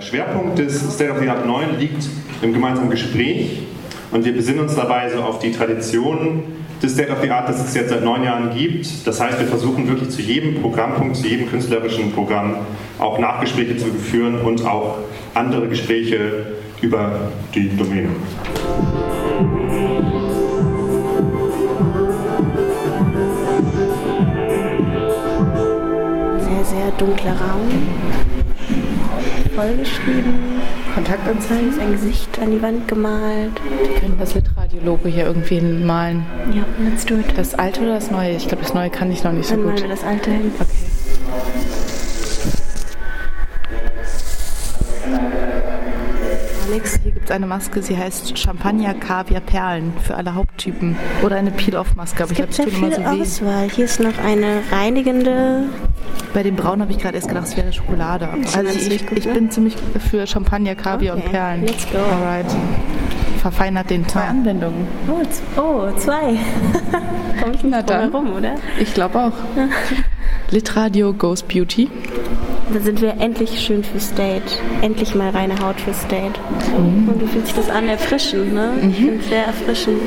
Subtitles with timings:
[0.00, 2.08] Der Schwerpunkt des State of the Art 9 liegt
[2.40, 3.58] im gemeinsamen Gespräch
[4.10, 6.42] und wir besinnen uns dabei so auf die Tradition
[6.82, 9.06] des State of the Art, das es jetzt seit neun Jahren gibt.
[9.06, 12.56] Das heißt, wir versuchen wirklich zu jedem Programmpunkt, zu jedem künstlerischen Programm
[12.98, 14.96] auch Nachgespräche zu führen und auch
[15.34, 16.46] andere Gespräche
[16.80, 18.08] über die Domäne.
[26.38, 28.29] Sehr, sehr dunkler Raum.
[29.54, 30.34] Vollgeschrieben.
[30.94, 31.78] Kontaktanzeigen.
[31.80, 33.52] Ein Gesicht an die Wand gemalt.
[33.82, 36.24] Wir können das Litradiologe hier irgendwie malen.
[36.54, 37.26] Ja, let's do it.
[37.36, 38.36] Das alte oder das neue?
[38.36, 39.72] Ich glaube, das neue kann ich noch nicht so Dann gut.
[39.72, 40.52] malen wir das alte hin.
[40.58, 40.66] Okay.
[47.30, 50.96] Es eine Maske, sie heißt Champagner, Kaviar, Perlen für alle Haupttypen.
[51.22, 53.22] Oder eine Peel-Off-Maske, aber Es ich glaube, gibt sehr tut viel immer so.
[53.22, 53.70] Auswahl.
[53.70, 55.62] Hier ist noch eine reinigende.
[56.34, 58.28] Bei dem Braun habe ich gerade erst gedacht, es wäre Schokolade.
[58.42, 59.32] Ist Also ich, gut, ich ne?
[59.32, 59.76] bin ziemlich
[60.10, 61.66] für Champagner, Kaviar Okay, und Perlen.
[61.66, 61.98] let's go.
[61.98, 62.46] Alright.
[63.40, 64.30] Verfeinert den Zwei Tag.
[64.30, 64.88] Anwendungen.
[65.08, 66.36] Oh, oh zwei.
[67.42, 68.56] Komm ich Na nicht herum, oder?
[68.80, 69.32] Ich glaube auch.
[70.50, 71.88] Litradio Ghost Beauty.
[72.72, 74.42] Da sind wir endlich schön für State.
[74.80, 76.38] Endlich mal reine Haut für State.
[76.76, 77.88] Und wie fühlt sich das an?
[77.88, 78.70] Erfrischend, ne?
[78.88, 80.02] Ich finde es sehr erfrischend.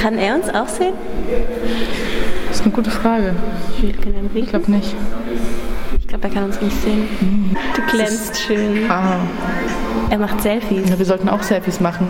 [0.00, 0.94] Kann er uns auch sehen?
[2.48, 3.34] Das ist eine gute Frage.
[3.82, 4.94] Ich glaube nicht.
[5.98, 7.06] Ich glaube, er kann uns nicht sehen.
[7.76, 8.90] Du glänzt schön.
[8.90, 9.18] Ah,
[10.10, 10.90] Er macht Selfies.
[10.90, 12.08] ja, wir sollten auch Selfies machen.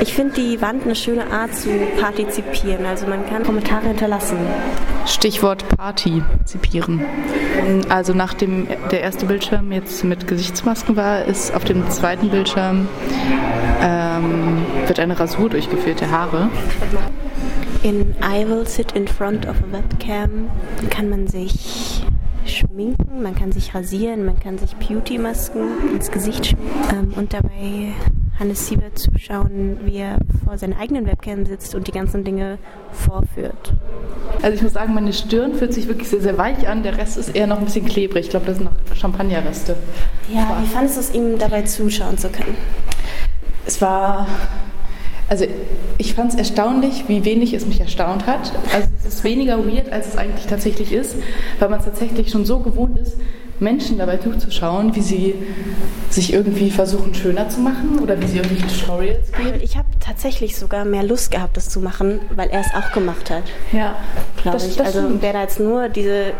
[0.00, 1.68] Ich finde die Wand eine schöne Art zu
[2.00, 2.86] partizipieren.
[2.86, 4.38] Also man kann Kommentare hinterlassen.
[5.04, 7.04] Stichwort Party zipieren.
[7.90, 12.88] Also nachdem der erste Bildschirm jetzt mit Gesichtsmasken war, ist auf dem zweiten Bildschirm
[13.82, 16.48] ähm, wird eine Rasur durchgeführt der Haare.
[17.82, 20.50] In I will sit in front of a webcam
[20.90, 22.02] kann man sich
[22.46, 27.92] schminken, man kann sich rasieren, man kann sich Beauty-Masken ins Gesicht schmieren ähm, und dabei
[28.38, 32.58] Hannes Siebert zuschauen, wie er vor seiner eigenen Webcam sitzt und die ganzen Dinge
[32.90, 33.74] vorführt.
[34.40, 36.82] Also ich muss sagen, meine Stirn fühlt sich wirklich sehr, sehr weich an.
[36.82, 38.24] Der Rest ist eher noch ein bisschen klebrig.
[38.24, 39.76] Ich glaube, das sind noch Champagnerreste.
[40.32, 42.56] Ja, wie fandest du es, ihm dabei zuschauen zu können?
[43.66, 44.26] Es war,
[45.30, 45.46] also
[45.96, 48.52] ich fand es erstaunlich, wie wenig es mich erstaunt hat.
[48.74, 51.14] Also es ist weniger weird, als es eigentlich tatsächlich ist,
[51.60, 53.16] weil man es tatsächlich schon so gewohnt ist,
[53.60, 55.34] Menschen dabei zuzuschauen, wie sie
[56.08, 59.60] sich irgendwie versuchen schöner zu machen oder wie sie irgendwelche Tutorials geben.
[59.62, 63.30] Ich habe tatsächlich sogar mehr Lust gehabt, das zu machen, weil er es auch gemacht
[63.30, 63.44] hat.
[63.70, 63.96] Ja,
[64.42, 64.76] glaube ich.
[64.76, 66.32] das also wäre da jetzt nur diese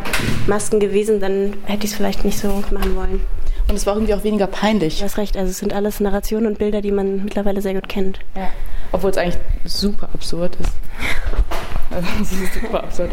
[0.49, 3.21] Masken gewesen, dann hätte ich es vielleicht nicht so machen wollen.
[3.69, 4.99] Und es war irgendwie auch weniger peinlich.
[4.99, 7.89] Du hast recht, also es sind alles Narrationen und Bilder, die man mittlerweile sehr gut
[7.89, 8.19] kennt.
[8.35, 8.49] Ja.
[8.93, 10.73] Obwohl es eigentlich super absurd ist.
[11.93, 13.11] Also, es ist super absurd.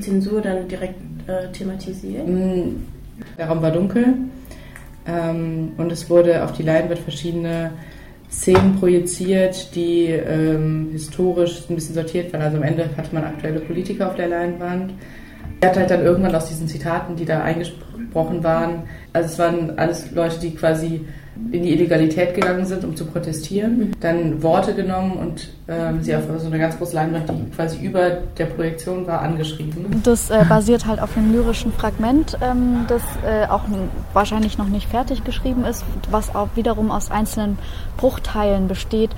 [0.00, 2.26] Zensur dann direkt äh, thematisiert?
[2.26, 2.76] Mm,
[3.38, 4.14] Der Raum war dunkel
[5.06, 7.72] ähm, und es wurde auf die Leinwand verschiedene
[8.30, 12.42] Szenen projiziert, die ähm, historisch ein bisschen sortiert waren.
[12.42, 14.92] Also am Ende hatte man aktuelle Politiker auf der Leinwand.
[15.60, 19.78] Er hat halt dann irgendwann aus diesen Zitaten, die da eingesprochen waren, also es waren
[19.78, 21.02] alles Leute, die quasi
[21.52, 26.24] in die Illegalität gegangen sind, um zu protestieren, dann Worte genommen und ähm, sie auf
[26.38, 30.02] so eine ganz große Leinwand, die quasi über der Projektion war, angeschrieben.
[30.04, 33.62] Das äh, basiert halt auf einem lyrischen Fragment, ähm, das äh, auch
[34.12, 37.58] wahrscheinlich noch nicht fertig geschrieben ist, was auch wiederum aus einzelnen
[37.96, 39.10] Bruchteilen besteht.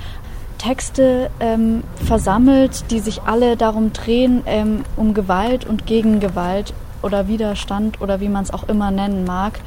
[0.59, 6.73] Texte ähm, versammelt, die sich alle darum drehen, ähm, um Gewalt und gegen Gewalt
[7.03, 9.59] oder Widerstand oder wie man es auch immer nennen mag,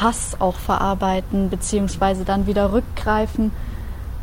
[0.00, 3.52] Hass auch verarbeiten, beziehungsweise dann wieder rückgreifen.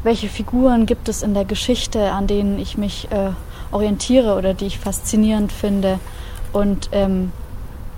[0.04, 3.32] Welche Figuren gibt es in der Geschichte, an denen ich mich äh,
[3.72, 6.00] orientiere oder die ich faszinierend finde?
[6.54, 7.32] Und ähm,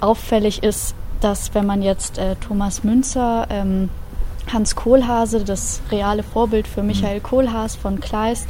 [0.01, 3.89] auffällig ist, dass wenn man jetzt äh, Thomas Münzer, ähm,
[4.51, 8.47] Hans Kohlhase, das reale Vorbild für Michael Kohlhaas von Kleist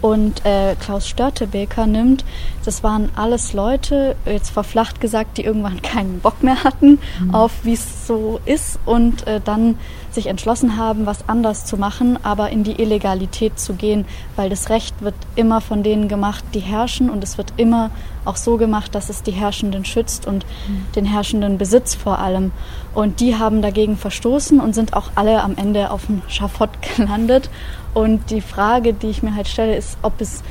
[0.00, 2.24] Und äh, Klaus Störtebeker nimmt,
[2.64, 7.34] das waren alles Leute, jetzt verflacht gesagt, die irgendwann keinen Bock mehr hatten mhm.
[7.34, 9.76] auf, wie es so ist und äh, dann
[10.10, 14.04] sich entschlossen haben, was anders zu machen, aber in die Illegalität zu gehen,
[14.36, 17.90] weil das Recht wird immer von denen gemacht, die herrschen und es wird immer
[18.28, 20.86] auch so gemacht, dass es die Herrschenden schützt und mhm.
[20.94, 22.52] den herrschenden Besitz vor allem.
[22.94, 27.50] Und die haben dagegen verstoßen und sind auch alle am Ende auf dem Schafott gelandet.
[27.94, 30.42] Und die Frage, die ich mir halt stelle, ist, ob es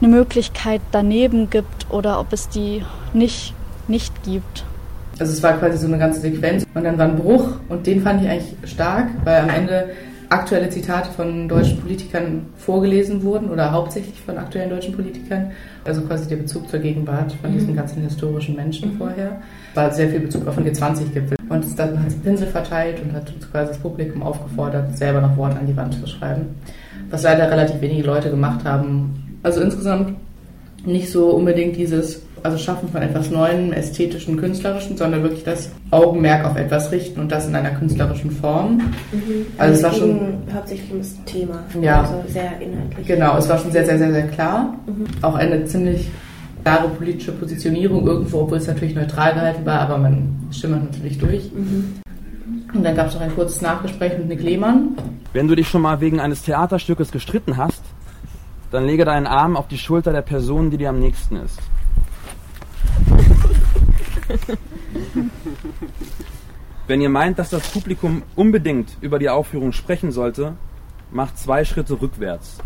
[0.00, 2.82] eine Möglichkeit daneben gibt oder ob es die
[3.12, 3.54] nicht,
[3.86, 4.64] nicht gibt.
[5.18, 8.02] Also es war quasi so eine ganze Sequenz und dann war ein Bruch und den
[8.02, 9.90] fand ich eigentlich stark, weil am Ende
[10.32, 15.50] aktuelle Zitate von deutschen Politikern vorgelesen wurden oder hauptsächlich von aktuellen deutschen Politikern.
[15.84, 17.76] Also quasi der Bezug zur Gegenwart von diesen mhm.
[17.76, 18.98] ganzen historischen Menschen mhm.
[18.98, 19.42] vorher.
[19.74, 21.36] War sehr viel Bezug auf den G20-Gipfel.
[21.48, 25.58] Und dann hat sie Pinsel verteilt und hat quasi das Publikum aufgefordert, selber noch Worte
[25.58, 26.46] an die Wand zu schreiben.
[27.10, 29.38] Was leider relativ wenige Leute gemacht haben.
[29.42, 30.16] Also insgesamt
[30.86, 36.44] nicht so unbedingt dieses also Schaffen von etwas Neuem, ästhetischen, künstlerischen, sondern wirklich das Augenmerk
[36.44, 38.76] auf etwas richten und das in einer künstlerischen Form.
[39.12, 39.46] Mhm.
[39.58, 40.20] Also, also es war schon
[40.54, 43.06] hauptsächlich um das Thema, ja, also sehr inhaltlich.
[43.06, 44.74] Genau, es war schon sehr, sehr, sehr, sehr klar.
[44.86, 45.04] Mhm.
[45.22, 46.08] Auch eine ziemlich
[46.62, 51.50] klare politische Positionierung irgendwo, obwohl es natürlich neutral gehalten war, aber man schimmert natürlich durch.
[51.52, 52.00] Mhm.
[52.74, 54.96] Und dann gab es noch ein kurzes Nachgespräch mit Nick Lehmann.
[55.32, 57.82] Wenn du dich schon mal wegen eines Theaterstückes gestritten hast,
[58.70, 61.58] dann lege deinen Arm auf die Schulter der Person, die dir am nächsten ist.
[66.86, 70.56] Wenn ihr meint, dass das Publikum unbedingt über die Aufführung sprechen sollte,
[71.10, 72.58] macht zwei Schritte rückwärts.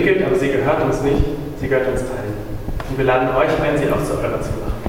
[0.00, 1.24] Entwickelt, aber sie gehört uns nicht,
[1.60, 2.32] sie gehört uns allen.
[2.88, 4.80] Und wir laden euch ein, sie auch zu eurer zu machen.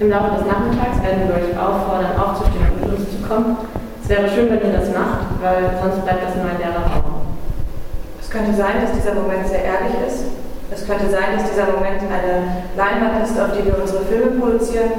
[0.00, 3.56] Im Laufe des Nachmittags werden wir euch auffordern, aufzustehen und mit uns zu kommen.
[4.02, 7.38] Es wäre schön, wenn ihr das macht, weil sonst bleibt das nur ein leerer Raum.
[8.18, 10.26] Es könnte sein, dass dieser Moment sehr ehrlich ist.
[10.74, 14.90] Es könnte sein, dass dieser Moment eine Leinwand ist, auf die wir unsere Filme produzieren,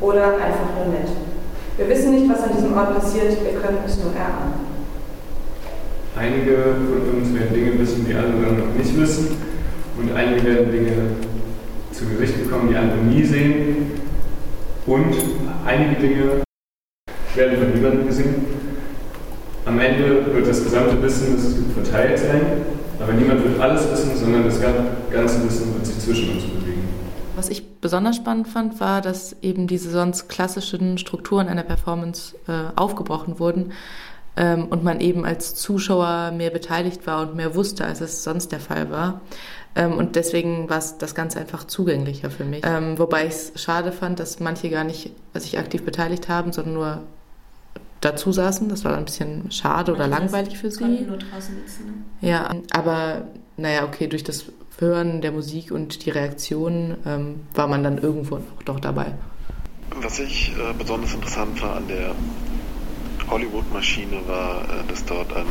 [0.00, 1.08] oder einfach nur nett.
[1.78, 4.63] Wir wissen nicht, was an diesem Ort passiert, wir können es nur erahnen.
[6.16, 9.36] Einige von uns werden Dinge wissen, die andere noch nicht wissen.
[9.98, 10.92] Und einige werden Dinge
[11.90, 13.90] zu Gesicht bekommen, die andere nie sehen.
[14.86, 15.12] Und
[15.66, 16.42] einige Dinge
[17.34, 18.34] werden von niemandem gesehen.
[19.64, 22.42] Am Ende wird das gesamte Wissen, das verteilt sein.
[23.00, 26.84] Aber niemand wird alles wissen, sondern das ganze Wissen wird sich zwischen uns bewegen.
[27.34, 32.70] Was ich besonders spannend fand, war, dass eben diese sonst klassischen Strukturen einer Performance äh,
[32.76, 33.72] aufgebrochen wurden
[34.36, 38.52] ähm, und man eben als Zuschauer mehr beteiligt war und mehr wusste, als es sonst
[38.52, 39.20] der Fall war.
[39.76, 42.62] Ähm, und deswegen war das Ganze einfach zugänglicher für mich.
[42.64, 46.74] Ähm, wobei ich es schade fand, dass manche gar nicht sich aktiv beteiligt haben, sondern
[46.74, 47.02] nur
[48.00, 48.68] dazu saßen.
[48.68, 50.84] Das war dann ein bisschen schade oder manche langweilig für sie.
[50.84, 51.86] Nur draußen sitzen,
[52.20, 52.28] ne?
[52.28, 53.22] Ja, aber
[53.56, 54.46] naja, okay, durch das
[54.78, 59.14] Hören der Musik und die Reaktionen ähm, war man dann irgendwo auch doch dabei.
[60.00, 62.14] Was ich äh, besonders interessant war an der
[63.30, 65.46] Hollywood-Maschine war, äh, dass dort ein,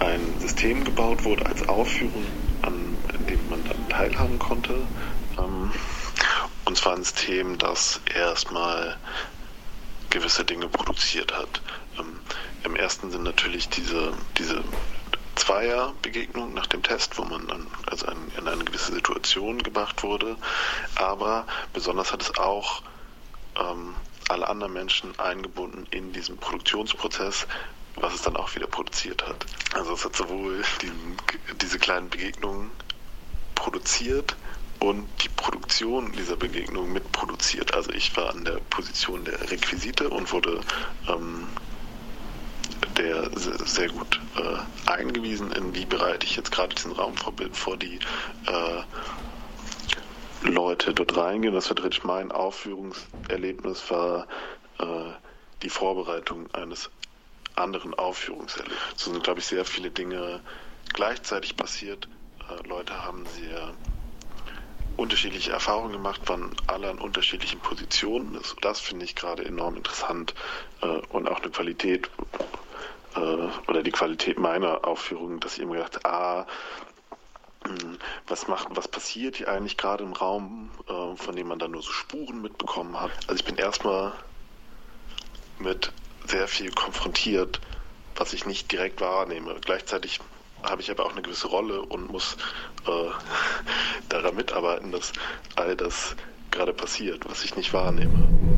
[0.00, 2.24] ein System gebaut wurde als Aufführung,
[2.62, 2.96] an
[3.28, 4.74] dem man dann teilhaben konnte.
[5.38, 5.70] Ähm,
[6.64, 8.96] und zwar ein System, das erstmal
[10.10, 11.60] gewisse Dinge produziert hat.
[11.98, 12.18] Ähm,
[12.64, 14.62] Im ersten Sinn natürlich diese, diese
[15.36, 18.06] Zweierbegegnung nach dem Test, wo man dann also
[18.38, 20.36] in eine gewisse Situation gebracht wurde.
[20.96, 22.82] Aber besonders hat es auch
[23.58, 23.94] ähm,
[24.28, 27.46] alle anderen Menschen eingebunden in diesen Produktionsprozess,
[27.96, 29.46] was es dann auch wieder produziert hat.
[29.74, 31.16] Also es hat sowohl diesen,
[31.60, 32.70] diese kleinen Begegnungen
[33.54, 34.36] produziert
[34.80, 37.74] und die Produktion dieser Begegnung mitproduziert.
[37.74, 40.60] Also ich war an der Position der Requisite und wurde
[41.08, 41.46] ähm,
[42.96, 47.76] der sehr gut äh, eingewiesen, in wie bereite ich jetzt gerade diesen Raum vor, vor
[47.76, 47.98] die
[48.46, 48.82] äh,
[50.42, 51.54] Leute dort reingehen.
[51.54, 54.26] Das tatsächlich mein Aufführungserlebnis, war
[54.78, 54.84] äh,
[55.62, 56.90] die Vorbereitung eines
[57.54, 58.84] anderen Aufführungserlebnisses.
[58.96, 60.40] So sind, glaube ich, sehr viele Dinge
[60.92, 62.08] gleichzeitig passiert.
[62.48, 63.74] Äh, Leute haben sehr
[64.96, 68.34] unterschiedliche Erfahrungen gemacht, waren alle an unterschiedlichen Positionen.
[68.34, 70.34] Das, das finde ich gerade enorm interessant
[70.82, 72.10] äh, und auch eine Qualität
[73.14, 73.20] äh,
[73.68, 76.46] oder die Qualität meiner Aufführung, dass ich immer gedacht, ah,
[78.26, 81.82] was macht, was passiert hier eigentlich gerade im Raum, äh, von dem man dann nur
[81.82, 83.10] so Spuren mitbekommen hat.
[83.26, 84.12] Also ich bin erstmal
[85.58, 85.92] mit
[86.26, 87.60] sehr viel konfrontiert,
[88.16, 89.56] was ich nicht direkt wahrnehme.
[89.60, 90.20] Gleichzeitig
[90.62, 92.36] habe ich aber auch eine gewisse Rolle und muss
[92.86, 93.10] äh,
[94.08, 95.12] daran mitarbeiten, dass
[95.54, 96.16] all das
[96.50, 98.55] gerade passiert, was ich nicht wahrnehme.